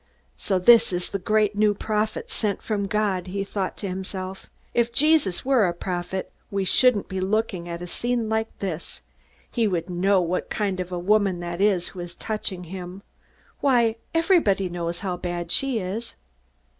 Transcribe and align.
So 0.35 0.57
this 0.57 0.91
is 0.91 1.11
the 1.11 1.19
great 1.19 1.55
new 1.55 1.75
prophet, 1.75 2.31
sent 2.31 2.63
from 2.63 2.87
God! 2.87 3.27
he 3.27 3.43
thought 3.43 3.77
to 3.77 3.87
himself. 3.87 4.47
_If 4.75 4.91
Jesus 4.91 5.45
were 5.45 5.67
a 5.67 5.75
prophet, 5.75 6.31
we 6.49 6.65
shouldn't 6.65 7.07
be 7.07 7.19
looking 7.21 7.69
at 7.69 7.83
a 7.83 7.85
scene 7.85 8.27
like 8.27 8.47
this. 8.57 9.03
He 9.51 9.67
would 9.67 9.91
know 9.91 10.19
what 10.19 10.49
kind 10.49 10.79
of 10.79 10.89
woman 10.89 11.39
that 11.41 11.61
is 11.61 11.89
who 11.89 11.99
is 11.99 12.15
touching 12.15 12.63
him. 12.63 13.03
Why, 13.59 13.97
everybody 14.11 14.69
knows 14.69 15.01
how 15.01 15.17
bad 15.17 15.51
she 15.51 15.77
is! 15.77 16.15